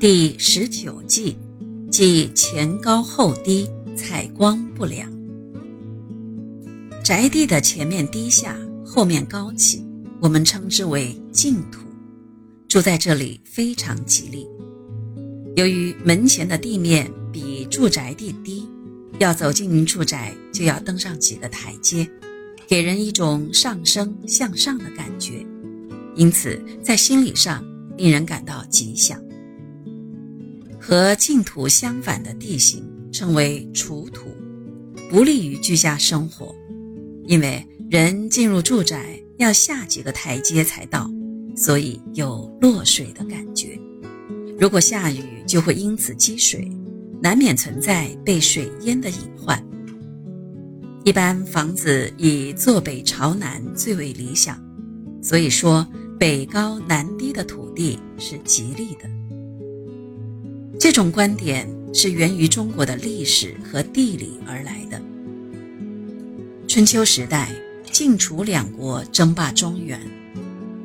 [0.00, 1.36] 第十九计，
[1.90, 5.10] 即前高后低，采光不良。
[7.02, 8.56] 宅地的前面低下，
[8.86, 9.84] 后面高起，
[10.20, 11.80] 我们称之为净土。
[12.68, 14.46] 住在这里非常吉利。
[15.56, 18.68] 由于门前的地面比住宅地低，
[19.18, 22.08] 要走进住宅就要登上几个台阶，
[22.68, 25.44] 给人一种上升向上的感觉，
[26.14, 27.64] 因此在心理上
[27.96, 29.20] 令人感到吉祥。
[30.88, 34.34] 和净土相反的地形称为楚土，
[35.10, 36.54] 不利于居家生活，
[37.26, 41.06] 因为人进入住宅要下几个台阶才到，
[41.54, 43.78] 所以有落水的感觉。
[44.58, 46.66] 如果下雨，就会因此积水，
[47.20, 49.62] 难免存在被水淹的隐患。
[51.04, 54.58] 一般房子以坐北朝南最为理想，
[55.20, 55.86] 所以说
[56.18, 59.17] 北高南低的土地是吉利的。
[60.78, 65.02] 这种观点是源于中国的历史和地理而来的。
[66.68, 67.50] 春秋时代，
[67.90, 70.00] 晋楚两国争霸中原，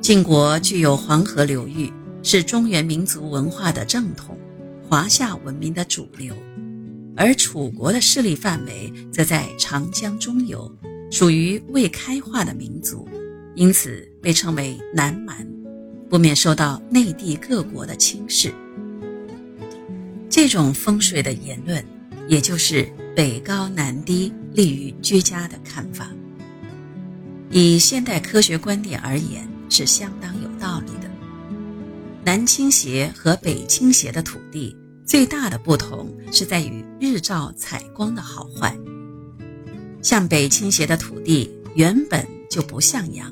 [0.01, 4.35] 晋国具有黄河流域，是中原民族文化的正统，
[4.89, 6.33] 华夏文明的主流；
[7.15, 10.75] 而楚国的势力范围则在长江中游，
[11.11, 13.07] 属于未开化的民族，
[13.53, 15.47] 因此被称为南蛮，
[16.09, 18.51] 不免受到内地各国的轻视。
[20.35, 21.85] 这种风水的言论，
[22.27, 26.09] 也就是北高南低利于居家的看法，
[27.51, 31.07] 以现代科学观点而言是相当有道理的。
[32.25, 38.75] 南倾斜和北倾斜的土地最大的不同是在于日照采光的好坏。
[40.01, 43.31] 向北倾斜的土地原本就不向阳，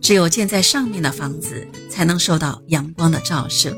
[0.00, 3.72] 只有建在上面的房子才能受到阳光的照射，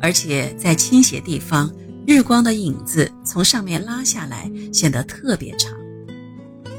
[0.00, 1.70] 而且在倾斜地方。
[2.10, 5.72] 日光的影子从上面拉下来，显得特别长。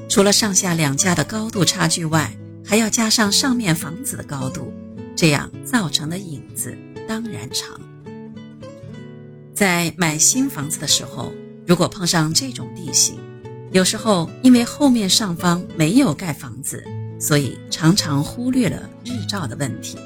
[0.09, 2.35] 除了上下两家的高度差距外，
[2.65, 4.73] 还要加上上面房子的高度，
[5.15, 7.79] 这样造成的影子当然长。
[9.53, 11.31] 在买新房子的时候，
[11.65, 13.17] 如果碰上这种地形，
[13.71, 16.83] 有时候因为后面上方没有盖房子，
[17.17, 19.97] 所以常常忽略了日照的问题，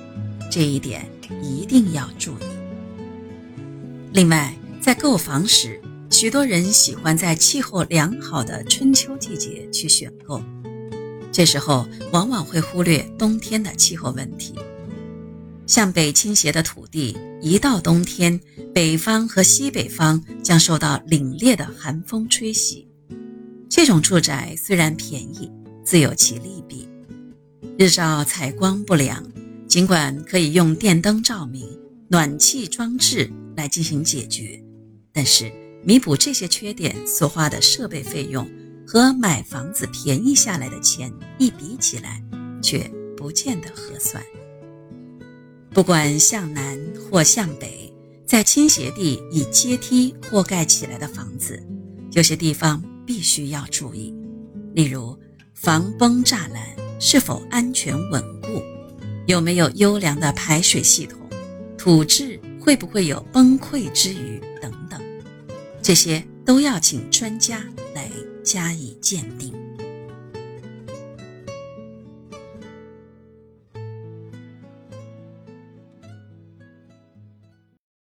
[0.52, 1.04] 这一点
[1.42, 2.46] 一定要注意。
[4.14, 4.56] 另外，
[4.86, 5.82] 在购房时，
[6.12, 10.40] 许多人喜欢在气候良好的春秋季节去选购，
[11.32, 14.54] 这时候往往会忽略冬天的气候问题。
[15.66, 18.40] 向北倾斜的土地，一到冬天，
[18.76, 22.88] 北方和西北方将受到凛冽的寒风吹袭。
[23.68, 25.52] 这种住宅虽然便宜，
[25.84, 26.88] 自有其利弊。
[27.80, 29.26] 日照采光不良，
[29.68, 31.68] 尽管可以用电灯照明、
[32.08, 34.62] 暖气装置来进行解决。
[35.16, 35.50] 但是，
[35.82, 38.46] 弥补这些缺点所花的设备费用
[38.86, 42.22] 和买房子便宜下来的钱一比起来，
[42.62, 42.80] 却
[43.16, 44.22] 不见得合算。
[45.72, 46.78] 不管向南
[47.10, 47.94] 或向北，
[48.26, 51.64] 在倾斜地以阶梯或盖起来的房子，
[52.12, 54.14] 有些地方必须要注意，
[54.74, 55.18] 例如
[55.54, 58.62] 防崩栅栏是否安全稳固，
[59.28, 61.18] 有没有优良的排水系统，
[61.78, 64.74] 土质会不会有崩溃之余等。
[65.86, 67.64] 这些都要请专家
[67.94, 68.10] 来
[68.44, 69.65] 加以鉴定。